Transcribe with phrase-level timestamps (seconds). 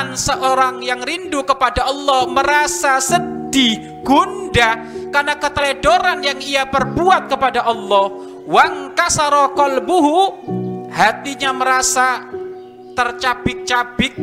[0.00, 4.80] perasaan seorang yang rindu kepada Allah merasa sedih, gundah
[5.12, 8.08] karena keteledoran yang ia perbuat kepada Allah.
[8.48, 10.40] Wang kasaro kolbuhu
[10.88, 12.24] hatinya merasa
[12.96, 14.16] tercabik-cabik,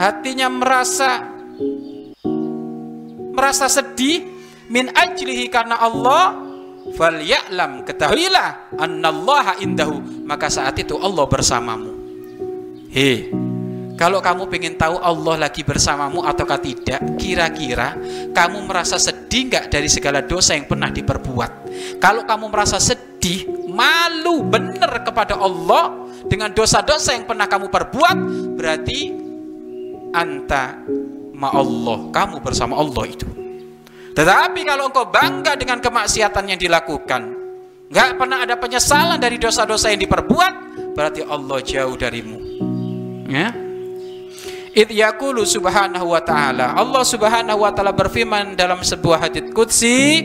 [0.00, 1.28] hatinya merasa
[3.36, 4.24] merasa sedih
[4.72, 6.40] min ajlihi karena Allah
[6.96, 11.92] fal ya'lam ketahuilah annallaha indahu maka saat itu Allah bersamamu
[12.94, 13.43] he
[13.94, 17.94] kalau kamu ingin tahu Allah lagi bersamamu ataukah tidak kira-kira
[18.34, 21.52] kamu merasa sedih nggak dari segala dosa yang pernah diperbuat
[22.02, 28.16] kalau kamu merasa sedih malu benar kepada Allah dengan dosa-dosa yang pernah kamu perbuat
[28.58, 28.98] berarti
[30.14, 30.82] anta
[31.34, 33.44] ma Allah kamu bersama Allah itu
[34.14, 37.22] tetapi kalau engkau bangga dengan kemaksiatan yang dilakukan,
[37.90, 40.52] nggak pernah ada penyesalan dari dosa-dosa yang diperbuat,
[40.94, 42.38] berarti Allah jauh darimu.
[43.26, 43.50] Ya.
[44.74, 44.90] Id
[45.46, 46.74] subhanahu wa ta'ala.
[46.74, 50.18] Allah subhanahu wa ta'ala berfirman dalam sebuah hadits qudsi,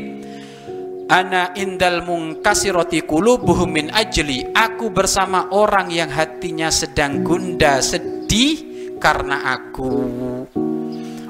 [1.10, 4.50] Ana indal mungkasirati qulubuhum min ajli.
[4.54, 8.62] Aku bersama orang yang hatinya sedang gundah, sedih
[9.02, 9.94] karena aku.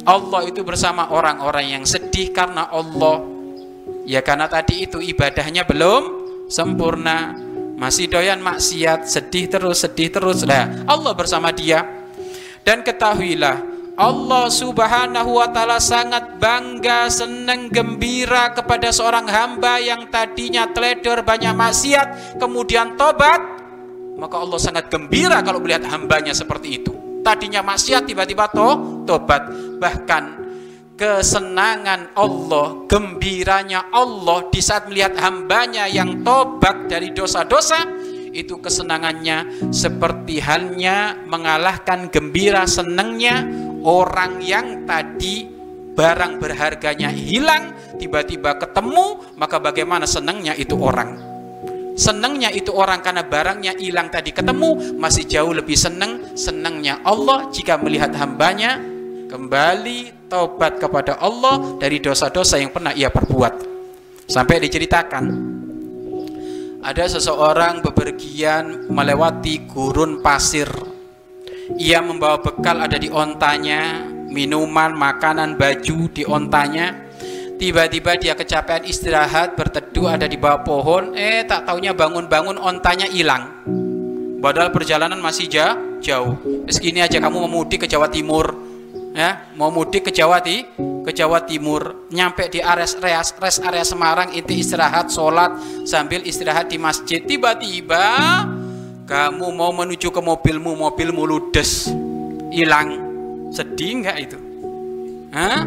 [0.03, 3.23] Allah itu bersama orang-orang yang sedih karena Allah.
[4.03, 6.03] Ya karena tadi itu ibadahnya belum
[6.51, 7.35] sempurna.
[7.79, 10.43] Masih doyan maksiat, sedih terus, sedih terus.
[10.43, 11.98] Lah, Allah bersama dia.
[12.63, 13.57] Dan ketahuilah,
[13.99, 21.51] Allah subhanahu wa ta'ala sangat bangga, senang, gembira kepada seorang hamba yang tadinya teledor banyak
[21.51, 23.41] maksiat, kemudian tobat.
[24.19, 28.69] Maka Allah sangat gembira kalau melihat hambanya seperti itu tadinya maksiat tiba-tiba to
[29.03, 30.49] tobat bahkan
[30.97, 37.98] kesenangan Allah gembiranya Allah di saat melihat hambanya yang tobat dari dosa-dosa
[38.33, 43.45] itu kesenangannya seperti halnya mengalahkan gembira senangnya
[43.83, 45.47] orang yang tadi
[45.95, 51.29] barang berharganya hilang tiba-tiba ketemu maka bagaimana senangnya itu orang
[51.99, 57.75] Senangnya itu orang karena barangnya hilang tadi ketemu masih jauh lebih senang senangnya Allah jika
[57.75, 58.79] melihat hambanya
[59.27, 63.67] kembali taubat kepada Allah dari dosa-dosa yang pernah ia perbuat.
[64.31, 65.48] Sampai diceritakan
[66.79, 70.69] ada seseorang bepergian melewati gurun pasir.
[71.77, 77.09] Ia membawa bekal ada di ontanya, minuman, makanan, baju di ontanya
[77.59, 83.51] Tiba-tiba dia kecapean istirahat, berteduh ada di bawah pohon, eh tak taunya bangun-bangun ontanya hilang.
[84.39, 85.99] Padahal perjalanan masih jauh.
[85.99, 86.39] jauh.
[86.71, 88.55] Segini aja kamu mau mudik ke Jawa Timur,
[89.11, 90.63] ya, mau mudik ke Jawa di
[91.03, 95.55] ke Jawa Timur, nyampe di area area Semarang, itu istirahat, sholat
[95.87, 97.23] sambil istirahat di masjid.
[97.23, 98.05] Tiba-tiba
[99.09, 101.89] kamu mau menuju ke mobilmu, mobilmu ludes,
[102.53, 103.09] hilang.
[103.49, 104.37] Sedih nggak itu?
[105.33, 105.65] Hah?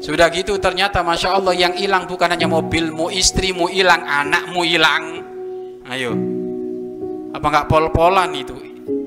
[0.00, 5.04] Sudah gitu ternyata Masya Allah yang hilang bukan hanya mobilmu, istrimu hilang, anakmu hilang.
[5.88, 6.12] Ayo.
[7.32, 8.56] Apa nggak pol-polan itu?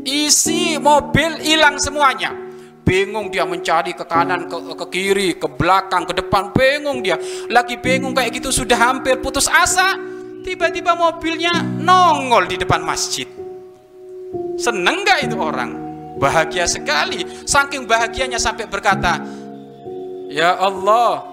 [0.05, 2.46] Isi mobil hilang semuanya.
[2.87, 6.55] Bingung dia mencari ke kanan, ke, ke kiri, ke belakang, ke depan.
[6.55, 7.19] Bingung dia.
[7.51, 9.99] Lagi bingung kayak gitu sudah hampir putus asa.
[10.47, 13.27] Tiba-tiba mobilnya nongol di depan masjid.
[14.55, 15.75] Seneng nggak itu orang?
[16.15, 17.27] Bahagia sekali.
[17.43, 19.19] Saking bahagianya sampai berkata,
[20.31, 21.27] Ya Allah,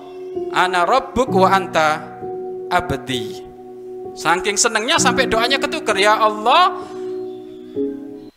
[0.50, 2.02] ana rabbuk wa anta
[2.66, 3.46] abdi.
[4.18, 6.82] Saking senangnya sampai doanya ketuker, ya Allah,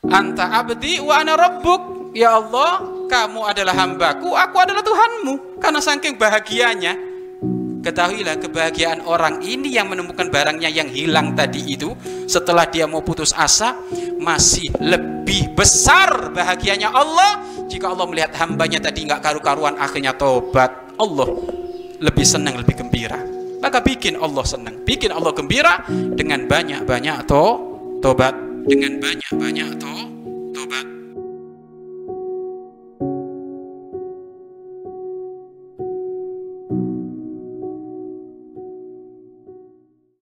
[0.05, 2.13] anta abdi wa ana rabbuk.
[2.13, 5.57] Ya Allah, kamu adalah hambaku, aku adalah Tuhanmu.
[5.57, 6.93] Karena saking bahagianya,
[7.87, 11.95] ketahuilah kebahagiaan orang ini yang menemukan barangnya yang hilang tadi itu
[12.27, 13.79] setelah dia mau putus asa
[14.19, 17.39] masih lebih besar bahagianya Allah.
[17.71, 21.31] Jika Allah melihat hambanya tadi nggak karu-karuan akhirnya tobat Allah
[22.03, 23.23] lebih senang lebih gembira.
[23.57, 24.85] Maka bikin Allah senang.
[24.85, 27.45] Bikin Allah gembira dengan banyak-banyak to
[28.03, 28.35] tobat.
[28.67, 30.16] Dengan banyak-banyak to